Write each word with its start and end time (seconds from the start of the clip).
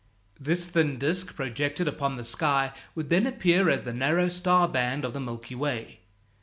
This 0.39 0.65
thin 0.65 0.97
disk 0.97 1.35
projected 1.35 1.87
upon 1.87 2.15
the 2.15 2.23
sky 2.23 2.73
would 2.95 3.09
then 3.11 3.27
appear 3.27 3.69
as 3.69 3.83
the 3.83 3.93
narrow 3.93 4.29
star 4.29 4.67
band 4.67 5.05
of 5.05 5.13
the 5.13 5.19
Milky 5.21 5.53
Way. 5.53 5.99